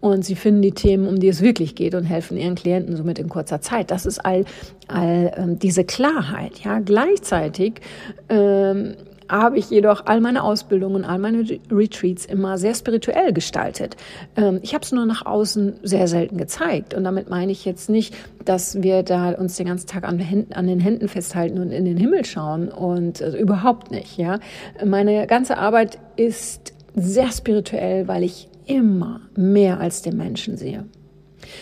Und 0.01 0.25
sie 0.25 0.37
finden 0.37 0.63
die 0.63 0.73
Themen, 0.73 1.09
um 1.09 1.19
die 1.19 1.29
es 1.29 1.43
wirklich 1.43 1.75
geht 1.75 1.95
und 1.95 2.05
helfen 2.05 2.37
ihren 2.37 2.55
Klienten 2.55 2.97
somit 2.97 3.19
in 3.19 3.29
kurzer 3.29 3.61
Zeit. 3.61 3.91
Das 3.91 4.07
ist 4.07 4.25
all, 4.25 4.45
all 4.87 5.33
ähm, 5.37 5.59
diese 5.59 5.85
Klarheit. 5.85 6.61
Ja, 6.61 6.79
gleichzeitig 6.79 7.81
ähm, 8.29 8.95
habe 9.29 9.59
ich 9.59 9.71
jedoch 9.71 10.07
all 10.07 10.21
meine 10.21 10.43
Ausbildungen, 10.43 11.05
all 11.05 11.19
meine 11.19 11.45
Retreats 11.71 12.25
immer 12.25 12.59
sehr 12.59 12.75
spirituell 12.75 13.33
gestaltet. 13.33 13.97
Ähm, 14.37 14.61
ich 14.63 14.75
habe 14.75 14.85
es 14.85 14.93
nur 14.93 15.07
nach 15.07 15.27
außen 15.27 15.81
sehr 15.83 16.09
selten 16.09 16.39
gezeigt. 16.39 16.95
Und 16.95 17.05
damit 17.05 17.29
meine 17.29 17.53
ich 17.53 17.65
jetzt 17.65 17.91
nicht, 17.91 18.15
dass 18.45 18.83
wir 18.83 19.03
da 19.03 19.33
uns 19.33 19.57
den 19.57 19.67
ganzen 19.67 19.87
Tag 19.87 20.05
an, 20.05 20.19
den 20.19 20.81
Händen 20.81 21.09
festhalten 21.09 21.59
und 21.59 21.71
in 21.71 21.85
den 21.85 21.97
Himmel 21.97 22.25
schauen. 22.25 22.69
Und 22.69 23.23
also 23.23 23.37
überhaupt 23.37 23.91
nicht. 23.91 24.17
Ja, 24.17 24.39
meine 24.85 25.27
ganze 25.27 25.59
Arbeit 25.59 25.99
ist 26.17 26.73
sehr 26.95 27.31
spirituell, 27.31 28.09
weil 28.09 28.23
ich 28.23 28.49
immer 28.67 29.21
mehr 29.35 29.81
als 29.81 30.03
den 30.03 30.17
Menschen 30.17 30.57
sehe. 30.57 30.85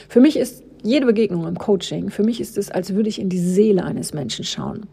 Für 0.09 0.21
mich 0.21 0.37
ist 0.37 0.66
jede 0.87 1.07
Begegnung 1.07 1.47
im 1.47 1.59
Coaching, 1.59 2.11
für 2.11 2.23
mich 2.23 2.41
ist 2.41 2.57
es, 2.57 2.71
als 2.71 2.95
würde 2.95 3.09
ich 3.09 3.21
in 3.21 3.29
die 3.29 3.39
Seele 3.39 3.85
eines 3.85 4.15
Menschen 4.15 4.45
schauen. 4.45 4.87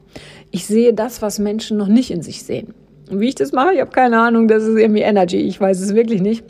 Ich 0.51 0.65
sehe 0.65 0.93
das, 0.93 1.21
was 1.21 1.39
Menschen 1.39 1.77
noch 1.77 1.87
nicht 1.87 2.11
in 2.11 2.21
sich 2.21 2.43
sehen. 2.43 2.73
Und 3.09 3.19
wie 3.19 3.29
ich 3.29 3.35
das 3.35 3.51
mache, 3.51 3.73
ich 3.75 3.81
habe 3.81 3.91
keine 3.91 4.19
Ahnung, 4.19 4.47
das 4.47 4.63
ist 4.63 4.77
irgendwie 4.77 5.01
Energy, 5.01 5.37
ich 5.37 5.59
weiß 5.59 5.79
es 5.79 5.95
wirklich 5.95 6.21
nicht. 6.21 6.43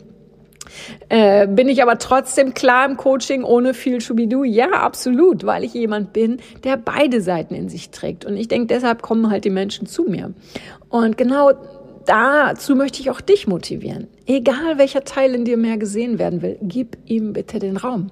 Äh, 1.08 1.46
bin 1.46 1.68
ich 1.68 1.82
aber 1.82 1.98
trotzdem 1.98 2.54
klar 2.54 2.86
im 2.86 2.96
Coaching 2.96 3.44
ohne 3.44 3.74
viel 3.74 4.00
Schubidu? 4.00 4.44
Ja, 4.44 4.70
absolut, 4.70 5.44
weil 5.44 5.64
ich 5.64 5.74
jemand 5.74 6.12
bin, 6.12 6.38
der 6.64 6.76
beide 6.76 7.20
Seiten 7.20 7.54
in 7.54 7.68
sich 7.68 7.90
trägt. 7.90 8.24
Und 8.24 8.36
ich 8.36 8.48
denke, 8.48 8.66
deshalb 8.68 9.02
kommen 9.02 9.30
halt 9.30 9.44
die 9.44 9.50
Menschen 9.50 9.86
zu 9.86 10.04
mir. 10.04 10.32
Und 10.88 11.16
genau 11.16 11.52
dazu 12.06 12.74
möchte 12.76 13.00
ich 13.00 13.10
auch 13.10 13.20
dich 13.20 13.46
motivieren. 13.46 14.08
Egal 14.26 14.78
welcher 14.78 15.04
Teil 15.04 15.34
in 15.34 15.44
dir 15.44 15.56
mehr 15.56 15.76
gesehen 15.76 16.18
werden 16.18 16.42
will, 16.42 16.58
gib 16.62 16.96
ihm 17.06 17.32
bitte 17.32 17.58
den 17.58 17.76
Raum. 17.76 18.10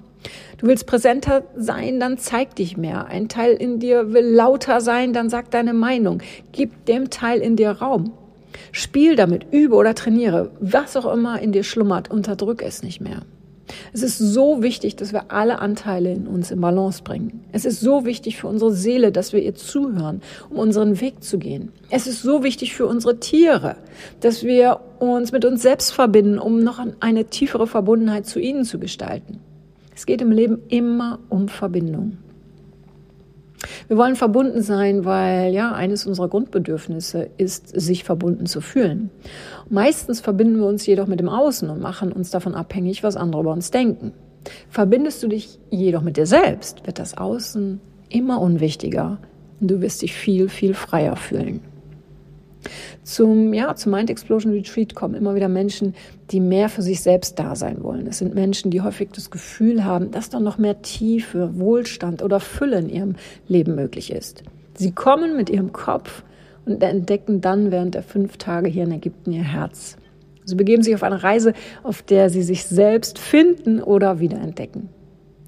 Du 0.63 0.69
willst 0.69 0.85
präsenter 0.85 1.43
sein, 1.57 1.99
dann 1.99 2.17
zeig 2.17 2.55
dich 2.55 2.77
mehr. 2.77 3.07
Ein 3.07 3.27
Teil 3.27 3.51
in 3.51 3.79
dir 3.79 4.13
will 4.13 4.23
lauter 4.23 4.79
sein, 4.79 5.11
dann 5.11 5.29
sag 5.29 5.51
deine 5.51 5.73
Meinung. 5.73 6.21
Gib 6.53 6.85
dem 6.85 7.09
Teil 7.09 7.41
in 7.41 7.57
dir 7.57 7.71
Raum. 7.71 8.13
Spiel 8.71 9.17
damit, 9.17 9.47
übe 9.51 9.75
oder 9.75 9.93
trainiere. 9.93 10.51
Was 10.61 10.95
auch 10.95 11.13
immer 11.13 11.41
in 11.41 11.51
dir 11.51 11.65
schlummert, 11.65 12.09
unterdrück 12.09 12.61
es 12.61 12.81
nicht 12.81 13.01
mehr. 13.01 13.23
Es 13.91 14.03
ist 14.03 14.17
so 14.17 14.63
wichtig, 14.63 14.95
dass 14.95 15.11
wir 15.11 15.33
alle 15.33 15.59
Anteile 15.59 16.13
in 16.13 16.27
uns 16.27 16.49
in 16.49 16.61
Balance 16.61 17.03
bringen. 17.03 17.43
Es 17.51 17.65
ist 17.65 17.81
so 17.81 18.05
wichtig 18.05 18.37
für 18.37 18.47
unsere 18.47 18.71
Seele, 18.71 19.11
dass 19.11 19.33
wir 19.33 19.41
ihr 19.41 19.55
zuhören, 19.55 20.21
um 20.49 20.59
unseren 20.59 21.01
Weg 21.01 21.25
zu 21.25 21.39
gehen. 21.39 21.73
Es 21.89 22.07
ist 22.07 22.21
so 22.21 22.41
wichtig 22.41 22.73
für 22.73 22.87
unsere 22.87 23.19
Tiere, 23.19 23.75
dass 24.21 24.45
wir 24.45 24.79
uns 24.99 25.33
mit 25.33 25.43
uns 25.43 25.61
selbst 25.61 25.91
verbinden, 25.91 26.39
um 26.39 26.63
noch 26.63 26.79
eine 27.01 27.25
tiefere 27.25 27.67
Verbundenheit 27.67 28.27
zu 28.27 28.39
ihnen 28.39 28.63
zu 28.63 28.79
gestalten. 28.79 29.41
Es 29.95 30.05
geht 30.05 30.21
im 30.21 30.31
Leben 30.31 30.59
immer 30.69 31.19
um 31.29 31.47
Verbindung. 31.47 32.17
Wir 33.87 33.97
wollen 33.97 34.15
verbunden 34.15 34.61
sein, 34.61 35.05
weil 35.05 35.53
ja, 35.53 35.71
eines 35.73 36.05
unserer 36.05 36.27
Grundbedürfnisse 36.27 37.29
ist, 37.37 37.67
sich 37.79 38.03
verbunden 38.03 38.45
zu 38.45 38.61
fühlen. 38.61 39.09
Meistens 39.69 40.21
verbinden 40.21 40.57
wir 40.57 40.67
uns 40.67 40.85
jedoch 40.85 41.07
mit 41.07 41.19
dem 41.19 41.29
Außen 41.29 41.69
und 41.69 41.81
machen 41.81 42.11
uns 42.11 42.29
davon 42.29 42.55
abhängig, 42.55 43.03
was 43.03 43.15
andere 43.15 43.41
über 43.41 43.53
uns 43.53 43.71
denken. 43.71 44.13
Verbindest 44.69 45.23
du 45.23 45.27
dich 45.27 45.59
jedoch 45.69 46.01
mit 46.01 46.17
dir 46.17 46.25
selbst, 46.25 46.85
wird 46.85 46.99
das 46.99 47.17
Außen 47.17 47.79
immer 48.09 48.41
unwichtiger 48.41 49.19
und 49.61 49.71
du 49.71 49.81
wirst 49.81 50.01
dich 50.01 50.13
viel, 50.13 50.49
viel 50.49 50.73
freier 50.73 51.15
fühlen. 51.15 51.61
Zum, 53.03 53.53
ja, 53.53 53.75
zum 53.75 53.91
Mind 53.91 54.09
Explosion 54.09 54.53
Retreat 54.53 54.95
kommen 54.95 55.15
immer 55.15 55.35
wieder 55.35 55.49
Menschen, 55.49 55.95
die 56.31 56.39
mehr 56.39 56.69
für 56.69 56.81
sich 56.81 57.01
selbst 57.01 57.39
da 57.39 57.55
sein 57.55 57.83
wollen. 57.83 58.07
Es 58.07 58.19
sind 58.19 58.33
Menschen, 58.35 58.71
die 58.71 58.81
häufig 58.81 59.09
das 59.13 59.31
Gefühl 59.31 59.83
haben, 59.83 60.11
dass 60.11 60.29
da 60.29 60.39
noch 60.39 60.57
mehr 60.57 60.81
Tiefe, 60.81 61.59
Wohlstand 61.59 62.23
oder 62.23 62.39
Fülle 62.39 62.79
in 62.79 62.89
ihrem 62.89 63.15
Leben 63.47 63.75
möglich 63.75 64.11
ist. 64.11 64.43
Sie 64.75 64.91
kommen 64.91 65.35
mit 65.35 65.49
ihrem 65.49 65.71
Kopf 65.73 66.23
und 66.65 66.81
entdecken 66.81 67.41
dann 67.41 67.71
während 67.71 67.95
der 67.95 68.03
fünf 68.03 68.37
Tage 68.37 68.69
hier 68.69 68.83
in 68.83 68.91
Ägypten 68.91 69.31
ihr 69.31 69.43
Herz. 69.43 69.97
Sie 70.45 70.55
begeben 70.55 70.83
sich 70.83 70.95
auf 70.95 71.03
eine 71.03 71.23
Reise, 71.23 71.53
auf 71.83 72.01
der 72.01 72.29
sie 72.29 72.43
sich 72.43 72.65
selbst 72.65 73.19
finden 73.19 73.81
oder 73.81 74.19
wiederentdecken. 74.19 74.89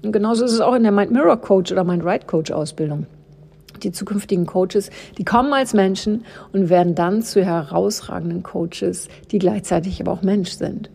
Und 0.02 0.12
genauso 0.12 0.44
ist 0.44 0.52
es 0.52 0.60
auch 0.60 0.74
in 0.74 0.82
der 0.82 0.92
Mind 0.92 1.10
Mirror 1.10 1.38
Coach 1.38 1.72
oder 1.72 1.84
Mind 1.84 2.04
Right 2.04 2.26
Coach 2.26 2.50
Ausbildung 2.50 3.06
die 3.76 3.92
zukünftigen 3.92 4.46
Coaches, 4.46 4.90
die 5.18 5.24
kommen 5.24 5.52
als 5.52 5.74
Menschen 5.74 6.24
und 6.52 6.68
werden 6.68 6.94
dann 6.94 7.22
zu 7.22 7.44
herausragenden 7.44 8.42
Coaches, 8.42 9.08
die 9.30 9.38
gleichzeitig 9.38 10.00
aber 10.00 10.12
auch 10.12 10.22
Mensch 10.22 10.50
sind. 10.50 10.90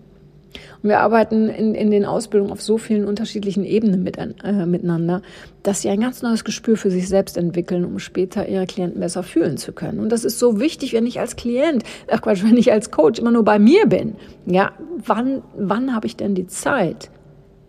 Und 0.84 0.90
wir 0.90 1.00
arbeiten 1.00 1.48
in, 1.48 1.76
in 1.76 1.92
den 1.92 2.06
Ausbildungen 2.06 2.52
auf 2.52 2.62
so 2.62 2.78
vielen 2.78 3.06
unterschiedlichen 3.06 3.64
Ebenen 3.64 4.04
mit, 4.04 4.18
äh, 4.18 4.66
miteinander, 4.66 5.22
dass 5.64 5.82
sie 5.82 5.90
ein 5.90 6.02
ganz 6.02 6.22
neues 6.22 6.44
Gespür 6.44 6.76
für 6.76 6.92
sich 6.92 7.08
selbst 7.08 7.38
entwickeln, 7.38 7.86
um 7.86 8.00
später 8.00 8.48
ihre 8.48 8.66
Klienten 8.66 9.00
besser 9.00 9.24
fühlen 9.24 9.58
zu 9.58 9.72
können. 9.74 10.00
Und 10.00 10.12
das 10.12 10.26
ist 10.26 10.40
so 10.40 10.60
wichtig, 10.60 10.94
wenn 10.94 11.06
ich 11.06 11.20
als 11.20 11.36
Klient, 11.36 11.84
ach 12.10 12.22
Quatsch, 12.22 12.44
wenn 12.44 12.58
ich 12.58 12.72
als 12.72 12.92
Coach 12.92 13.20
immer 13.20 13.32
nur 13.32 13.46
bei 13.46 13.60
mir 13.60 13.86
bin. 13.86 14.16
Ja, 14.46 14.72
wann, 15.06 15.44
wann 15.56 15.94
habe 15.96 16.08
ich 16.08 16.16
denn 16.16 16.36
die 16.36 16.48
Zeit? 16.48 17.12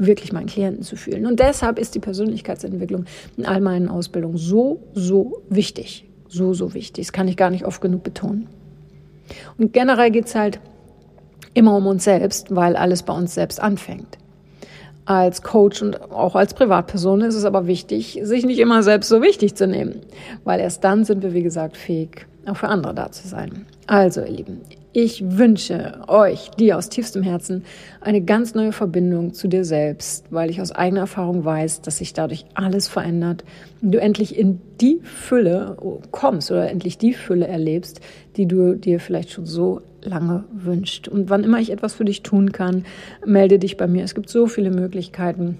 Wirklich 0.06 0.32
meinen 0.32 0.46
Klienten 0.46 0.82
zu 0.82 0.96
fühlen. 0.96 1.26
Und 1.26 1.40
deshalb 1.40 1.78
ist 1.78 1.94
die 1.94 2.00
Persönlichkeitsentwicklung 2.00 3.04
in 3.36 3.46
all 3.46 3.60
meinen 3.60 3.88
Ausbildungen 3.88 4.36
so, 4.36 4.80
so 4.94 5.42
wichtig. 5.48 6.04
So, 6.28 6.54
so 6.54 6.74
wichtig. 6.74 7.06
Das 7.06 7.12
kann 7.12 7.28
ich 7.28 7.36
gar 7.36 7.50
nicht 7.50 7.66
oft 7.66 7.80
genug 7.80 8.02
betonen. 8.02 8.48
Und 9.58 9.72
generell 9.72 10.10
geht 10.10 10.26
es 10.26 10.34
halt 10.34 10.60
immer 11.54 11.76
um 11.76 11.86
uns 11.86 12.04
selbst, 12.04 12.54
weil 12.54 12.76
alles 12.76 13.02
bei 13.02 13.12
uns 13.12 13.34
selbst 13.34 13.60
anfängt. 13.60 14.18
Als 15.04 15.42
Coach 15.42 15.82
und 15.82 16.00
auch 16.10 16.36
als 16.36 16.54
Privatperson 16.54 17.22
ist 17.22 17.34
es 17.34 17.44
aber 17.44 17.66
wichtig, 17.66 18.20
sich 18.22 18.46
nicht 18.46 18.60
immer 18.60 18.82
selbst 18.82 19.08
so 19.08 19.20
wichtig 19.20 19.56
zu 19.56 19.66
nehmen, 19.66 20.00
weil 20.44 20.60
erst 20.60 20.84
dann 20.84 21.04
sind 21.04 21.22
wir, 21.22 21.34
wie 21.34 21.42
gesagt, 21.42 21.76
fähig, 21.76 22.26
auch 22.46 22.56
für 22.56 22.68
andere 22.68 22.94
da 22.94 23.10
zu 23.10 23.26
sein. 23.26 23.66
Also, 23.88 24.20
ihr 24.20 24.30
Lieben, 24.30 24.60
ich 24.92 25.38
wünsche 25.38 26.00
euch, 26.06 26.50
dir 26.50 26.76
aus 26.76 26.88
tiefstem 26.88 27.22
Herzen, 27.22 27.64
eine 28.00 28.20
ganz 28.20 28.54
neue 28.54 28.72
Verbindung 28.72 29.32
zu 29.32 29.48
dir 29.48 29.64
selbst, 29.64 30.26
weil 30.30 30.50
ich 30.50 30.60
aus 30.60 30.72
eigener 30.72 31.02
Erfahrung 31.02 31.44
weiß, 31.44 31.80
dass 31.80 31.98
sich 31.98 32.12
dadurch 32.12 32.44
alles 32.54 32.88
verändert 32.88 33.44
und 33.80 33.92
du 33.92 34.00
endlich 34.00 34.38
in 34.38 34.60
die 34.80 35.00
Fülle 35.02 35.76
kommst 36.10 36.50
oder 36.50 36.70
endlich 36.70 36.98
die 36.98 37.14
Fülle 37.14 37.46
erlebst, 37.46 38.00
die 38.36 38.46
du 38.46 38.74
dir 38.74 39.00
vielleicht 39.00 39.30
schon 39.30 39.46
so 39.46 39.80
lange 40.02 40.44
wünscht. 40.52 41.08
Und 41.08 41.30
wann 41.30 41.44
immer 41.44 41.60
ich 41.60 41.70
etwas 41.70 41.94
für 41.94 42.04
dich 42.04 42.22
tun 42.22 42.52
kann, 42.52 42.84
melde 43.24 43.58
dich 43.58 43.76
bei 43.76 43.86
mir. 43.86 44.04
Es 44.04 44.14
gibt 44.14 44.28
so 44.28 44.46
viele 44.46 44.70
Möglichkeiten 44.70 45.58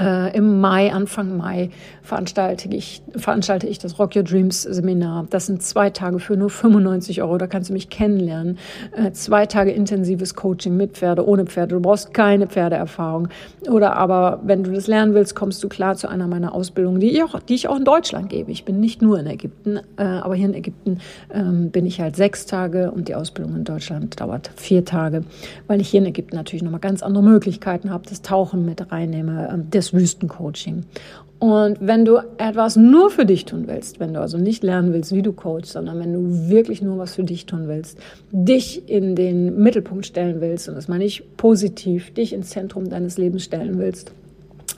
Äh, 0.00 0.36
Im 0.36 0.60
Mai, 0.60 0.92
Anfang 0.92 1.36
Mai, 1.36 1.70
veranstalte 2.02 2.68
ich, 2.74 3.02
veranstalte 3.14 3.66
ich 3.66 3.78
das 3.78 3.98
Rock 3.98 4.16
Your 4.16 4.22
Dreams 4.22 4.62
Seminar. 4.62 5.26
Das 5.30 5.46
sind 5.46 5.62
zwei 5.62 5.90
Tage 5.90 6.18
für 6.18 6.36
nur 6.36 6.48
95 6.48 7.22
Euro. 7.22 7.36
Da 7.36 7.46
kannst 7.46 7.68
du 7.68 7.74
mich 7.74 7.90
kennenlernen. 7.90 8.58
Äh, 8.96 9.12
zwei 9.12 9.46
Tage 9.46 9.72
intensives 9.72 10.34
Coaching 10.34 10.76
mit 10.76 10.92
Pferde, 10.92 11.26
ohne 11.26 11.44
Pferde. 11.44 11.74
Du 11.74 11.80
brauchst 11.80 12.14
keine 12.14 12.46
Pferdeerfahrung. 12.46 13.28
Oder 13.68 13.96
aber, 13.96 14.40
wenn 14.44 14.64
du 14.64 14.72
das 14.72 14.86
lernen 14.86 15.14
willst, 15.14 15.34
kommst 15.34 15.62
du 15.62 15.68
klar 15.68 15.96
zu 15.96 16.08
einer 16.08 16.26
meiner 16.26 16.54
Ausbildungen, 16.54 17.00
die 17.00 17.10
ich 17.10 17.22
auch, 17.22 17.38
die 17.40 17.54
ich 17.54 17.68
auch 17.68 17.76
in 17.76 17.84
Deutschland 17.84 18.30
gebe. 18.30 18.50
Ich 18.50 18.64
bin 18.64 18.80
nicht 18.80 19.02
nur 19.02 19.18
in 19.20 19.26
Ägypten, 19.26 19.80
äh, 19.98 20.02
aber 20.02 20.34
hier 20.34 20.46
in 20.46 20.54
Ägypten 20.54 20.98
ähm, 21.32 21.70
bin 21.70 21.84
ich 21.84 22.00
halt 22.00 22.16
sechs 22.16 22.46
Tage 22.46 22.90
und 22.90 23.08
die 23.08 23.14
Ausbildung 23.14 23.54
in 23.56 23.64
Deutschland 23.64 24.18
dauert 24.20 24.50
vier 24.56 24.84
Tage, 24.84 25.24
weil 25.66 25.80
ich 25.80 25.90
hier 25.90 26.00
in 26.00 26.06
Ägypten 26.06 26.36
natürlich 26.36 26.62
nochmal 26.62 26.80
ganz 26.80 27.02
andere 27.02 27.22
Möglichkeiten 27.22 27.90
habe, 27.90 28.04
das 28.08 28.22
Tauchen 28.22 28.64
mit 28.64 28.90
reinnehme, 28.90 29.48
äh, 29.48 29.70
Wüstencoaching. 29.92 30.84
Und 31.40 31.78
wenn 31.80 32.04
du 32.04 32.18
etwas 32.36 32.76
nur 32.76 33.08
für 33.08 33.24
dich 33.24 33.46
tun 33.46 33.64
willst, 33.66 33.98
wenn 33.98 34.12
du 34.12 34.20
also 34.20 34.36
nicht 34.36 34.62
lernen 34.62 34.92
willst, 34.92 35.14
wie 35.14 35.22
du 35.22 35.32
coachst, 35.32 35.72
sondern 35.72 35.98
wenn 35.98 36.12
du 36.12 36.50
wirklich 36.50 36.82
nur 36.82 36.98
was 36.98 37.14
für 37.14 37.24
dich 37.24 37.46
tun 37.46 37.66
willst, 37.66 37.98
dich 38.30 38.90
in 38.90 39.16
den 39.16 39.58
Mittelpunkt 39.62 40.04
stellen 40.04 40.42
willst, 40.42 40.68
und 40.68 40.74
das 40.74 40.86
meine 40.86 41.04
ich 41.04 41.22
positiv, 41.38 42.12
dich 42.12 42.34
ins 42.34 42.50
Zentrum 42.50 42.90
deines 42.90 43.16
Lebens 43.16 43.44
stellen 43.44 43.78
willst, 43.78 44.12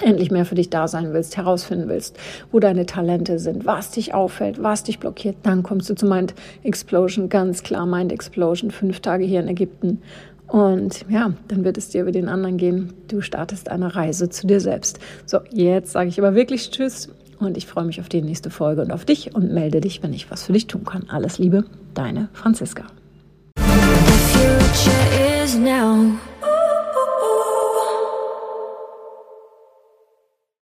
endlich 0.00 0.30
mehr 0.30 0.44
für 0.44 0.54
dich 0.54 0.70
da 0.70 0.86
sein 0.86 1.12
willst, 1.12 1.36
herausfinden 1.36 1.88
willst, 1.88 2.16
wo 2.52 2.60
deine 2.60 2.86
Talente 2.86 3.40
sind, 3.40 3.66
was 3.66 3.90
dich 3.90 4.14
auffällt, 4.14 4.62
was 4.62 4.84
dich 4.84 5.00
blockiert, 5.00 5.36
dann 5.42 5.64
kommst 5.64 5.90
du 5.90 5.94
zu 5.94 6.06
Mind 6.06 6.34
Explosion, 6.62 7.28
ganz 7.28 7.64
klar 7.64 7.86
Mind 7.86 8.12
Explosion, 8.12 8.70
fünf 8.70 9.00
Tage 9.00 9.24
hier 9.24 9.40
in 9.40 9.48
Ägypten 9.48 10.00
und 10.52 11.06
ja, 11.08 11.32
dann 11.48 11.64
wird 11.64 11.78
es 11.78 11.88
dir 11.88 12.04
wie 12.04 12.12
den 12.12 12.28
anderen 12.28 12.58
gehen. 12.58 12.92
Du 13.08 13.22
startest 13.22 13.70
eine 13.70 13.96
Reise 13.96 14.28
zu 14.28 14.46
dir 14.46 14.60
selbst. 14.60 14.98
So, 15.24 15.38
jetzt 15.50 15.92
sage 15.92 16.10
ich 16.10 16.18
aber 16.18 16.34
wirklich 16.34 16.70
Tschüss 16.70 17.08
und 17.38 17.56
ich 17.56 17.66
freue 17.66 17.86
mich 17.86 18.00
auf 18.00 18.10
die 18.10 18.20
nächste 18.20 18.50
Folge 18.50 18.82
und 18.82 18.92
auf 18.92 19.06
dich 19.06 19.34
und 19.34 19.50
melde 19.50 19.80
dich, 19.80 20.02
wenn 20.02 20.12
ich 20.12 20.30
was 20.30 20.44
für 20.44 20.52
dich 20.52 20.66
tun 20.66 20.84
kann. 20.84 21.08
Alles 21.08 21.38
Liebe, 21.38 21.64
deine 21.94 22.28
Franziska. 22.34 22.84